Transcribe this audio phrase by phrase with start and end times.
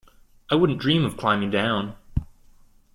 [0.49, 1.95] I wouldn't dream of climbing down.